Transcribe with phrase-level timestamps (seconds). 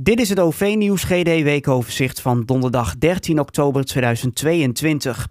[0.00, 5.28] Dit is het OV-nieuws GD-weekoverzicht van donderdag 13 oktober 2022.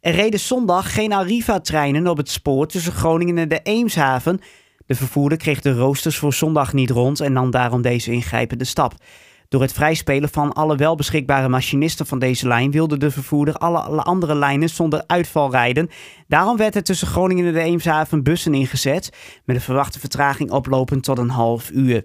[0.00, 4.40] Er reden zondag geen Arriva-treinen op het spoor tussen Groningen en de Eemshaven.
[4.86, 8.94] De vervoerder kreeg de roosters voor zondag niet rond en nam daarom deze ingrijpende stap.
[9.48, 14.02] Door het vrijspelen van alle wel beschikbare machinisten van deze lijn wilde de vervoerder alle
[14.02, 15.90] andere lijnen zonder uitval rijden.
[16.28, 19.10] Daarom werd er tussen Groningen en de Eemshaven bussen ingezet,
[19.44, 22.04] met een verwachte vertraging oplopend tot een half uur.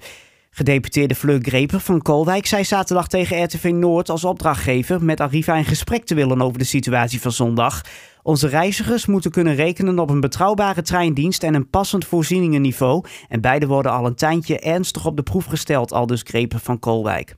[0.58, 5.66] Gedeputeerde Fleur Greper van Koolwijk zei zaterdag tegen RTV Noord als opdrachtgever met Arriva in
[5.66, 7.82] gesprek te willen over de situatie van zondag.
[8.24, 13.06] Onze reizigers moeten kunnen rekenen op een betrouwbare treindienst en een passend voorzieningenniveau.
[13.28, 17.36] En beide worden al een tijdje ernstig op de proef gesteld, aldus Greper van Koolwijk.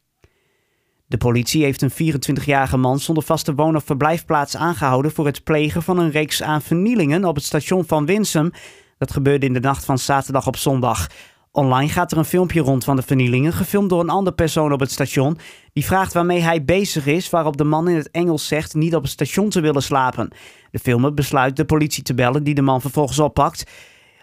[1.06, 5.84] De politie heeft een 24-jarige man zonder vaste woon- of verblijfplaats aangehouden voor het plegen
[5.84, 8.52] van een reeks aan vernielingen op het station van Winsum.
[8.98, 11.08] Dat gebeurde in de nacht van zaterdag op zondag.
[11.52, 14.80] Online gaat er een filmpje rond van de vernielingen, gefilmd door een andere persoon op
[14.80, 15.38] het station.
[15.74, 19.02] Die vraagt waarmee hij bezig is, waarop de man in het Engels zegt niet op
[19.02, 20.32] het station te willen slapen.
[20.72, 23.64] De filmer besluit de politie te bellen, die de man vervolgens oppakt.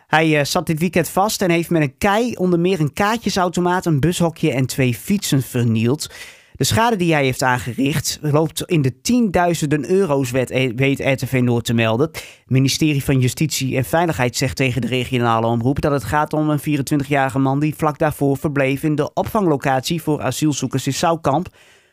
[0.06, 3.86] Hij uh, zat dit weekend vast en heeft met een kei onder meer een kaartjesautomaat,
[3.86, 6.10] een bushokje en twee fietsen vernield.
[6.56, 11.74] De schade die hij heeft aangericht loopt in de tienduizenden euro's, weet RTV Noord te
[11.74, 12.08] melden.
[12.12, 16.50] Het ministerie van Justitie en Veiligheid zegt tegen de regionale omroep dat het gaat om
[16.50, 21.48] een 24-jarige man die vlak daarvoor verbleef in de opvanglocatie voor asielzoekers in Soukamp.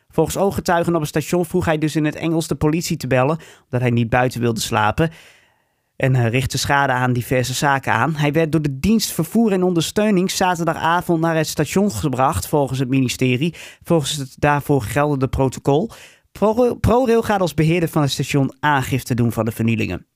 [0.08, 3.38] Volgens ooggetuigen op het station vroeg hij dus in het Engels de politie te bellen,
[3.64, 5.10] omdat hij niet buiten wilde slapen
[5.96, 8.14] en richtte schade aan diverse zaken aan.
[8.14, 12.88] Hij werd door de dienst vervoer en ondersteuning zaterdagavond naar het station gebracht, volgens het
[12.88, 15.90] ministerie, volgens het daarvoor geldende protocol.
[16.80, 20.06] ProRail gaat als beheerder van het station aangifte doen van de vernielingen.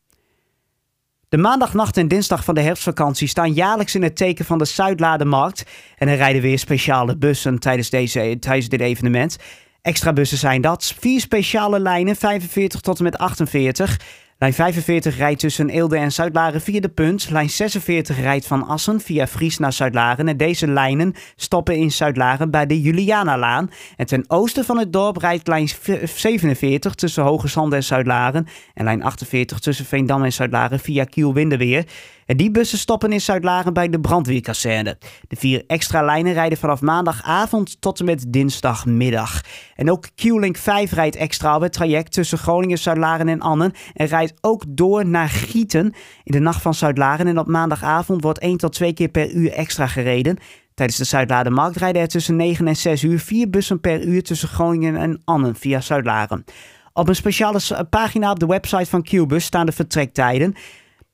[1.29, 5.65] De maandagnacht en dinsdag van de herfstvakantie staan jaarlijks in het teken van de Zuidladenmarkt.
[5.97, 9.37] En er rijden weer speciale bussen tijdens, deze, tijdens dit evenement.
[9.83, 10.95] Extra bussen zijn dat.
[10.99, 14.01] Vier speciale lijnen, 45 tot en met 48.
[14.41, 17.31] Lijn 45 rijdt tussen Eelde en Zuidlaren via de punt.
[17.31, 20.28] Lijn 46 rijdt van Assen via Fries naar Zuidlaren.
[20.28, 23.71] En deze lijnen stoppen in Zuidlaren bij de Julianalaan.
[23.97, 25.69] En ten oosten van het dorp rijdt lijn
[26.04, 28.47] 47 tussen Hoge Zand en Zuidlaren.
[28.75, 31.84] En lijn 48 tussen Veendam en Zuidlaren via Kiel-Winderweer.
[32.28, 34.99] En die bussen stoppen in Zuidlaren bij de brandweerkazerne.
[35.28, 39.41] De vier extra lijnen rijden vanaf maandagavond tot en met dinsdagmiddag.
[39.75, 43.72] En ook Q-Link 5 rijdt extra op het traject tussen Groningen, Zuidlaren en Annen.
[43.94, 45.94] En rijdt ook door naar Gieten
[46.25, 47.27] in de nacht van Zuidlaren.
[47.27, 50.38] En op maandagavond wordt 1 tot 2 keer per uur extra gereden.
[50.75, 54.49] Tijdens de Zuidlarenmarkt rijden er tussen 9 en 6 uur vier bussen per uur tussen
[54.49, 56.44] Groningen en Annen via Zuidlaren.
[56.93, 60.55] Op een speciale pagina op de website van Qbus staan de vertrektijden.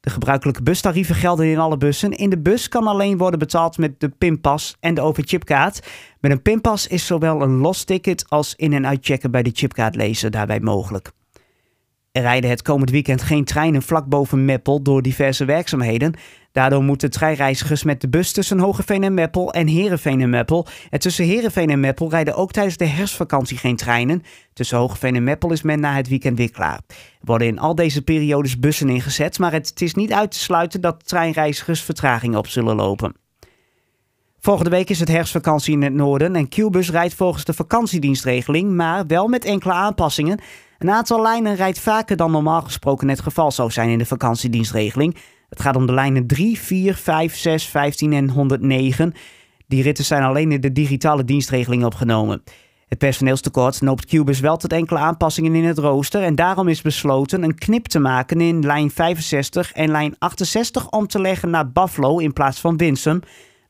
[0.04, 2.12] De gebruikelijke bustarieven gelden in alle bussen.
[2.12, 5.86] In de bus kan alleen worden betaald met de pinpas en de overchipkaart.
[6.20, 10.30] Met een pinpas is zowel een los ticket als in- en uitchecken bij de chipkaartlezer
[10.30, 11.12] daarbij mogelijk.
[12.14, 16.14] Er rijden het komend weekend geen treinen vlak boven Meppel door diverse werkzaamheden.
[16.52, 20.66] Daardoor moeten treinreizigers met de bus tussen Hogeveen en Meppel en Heerenveen en Meppel.
[20.90, 24.22] En tussen Heerenveen en Meppel rijden ook tijdens de herfstvakantie geen treinen.
[24.52, 26.80] Tussen Hogeveen en Meppel is men na het weekend weer klaar.
[26.88, 30.80] Er worden in al deze periodes bussen ingezet, maar het is niet uit te sluiten
[30.80, 33.14] dat treinreizigers vertraging op zullen lopen.
[34.40, 39.06] Volgende week is het herfstvakantie in het noorden en Qbus rijdt volgens de vakantiedienstregeling, maar
[39.06, 40.40] wel met enkele aanpassingen.
[40.84, 45.16] Een aantal lijnen rijdt vaker dan normaal gesproken het geval zou zijn in de vakantiedienstregeling.
[45.48, 49.14] Het gaat om de lijnen 3, 4, 5, 6, 15 en 109.
[49.66, 52.42] Die ritten zijn alleen in de digitale dienstregeling opgenomen.
[52.86, 57.42] Het personeelstekort noopt Cubus wel tot enkele aanpassingen in het rooster en daarom is besloten
[57.42, 62.18] een knip te maken in lijn 65 en lijn 68 om te leggen naar Buffalo
[62.18, 63.20] in plaats van Winsum.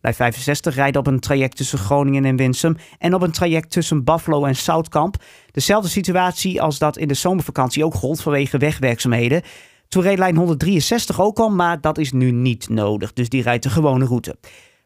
[0.05, 4.05] Lijn 65 rijdt op een traject tussen Groningen en Winsum en op een traject tussen
[4.05, 5.17] Buffalo en Soutkamp.
[5.51, 9.43] Dezelfde situatie als dat in de zomervakantie ook gold vanwege wegwerkzaamheden.
[9.89, 13.13] Toen reed lijn 163 ook al, maar dat is nu niet nodig.
[13.13, 14.37] Dus die rijdt de gewone route.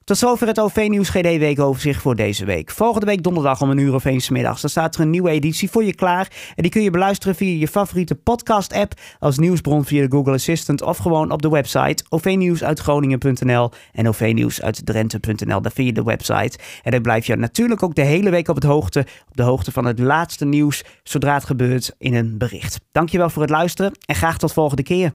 [0.09, 2.71] Tot zover het OV-nieuws GD weekoverzicht voor deze week.
[2.71, 4.61] Volgende week donderdag om een uur of eens middags.
[4.61, 6.29] Dan staat er een nieuwe editie voor je klaar.
[6.55, 10.83] En die kun je beluisteren via je favoriete podcast-app, als nieuwsbron via de Google Assistant
[10.83, 15.63] of gewoon op de website ovnieuwsuitgroningen.nl en ovnieuwsuitdrenthe.nl.
[15.63, 16.59] Daar vind je de website.
[16.83, 19.73] En dan blijf je natuurlijk ook de hele week op, het hoogte, op de hoogte
[19.73, 22.81] van het laatste nieuws, zodra het gebeurt, in een bericht.
[22.93, 25.07] Dankjewel voor het luisteren en graag tot volgende keer.